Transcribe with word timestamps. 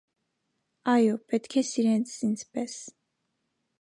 -Այո, 0.93 1.11
պետք 1.33 1.57
է 1.61 1.63
սիրես 1.73 2.17
ինձ 2.31 2.45
պես. 2.57 2.79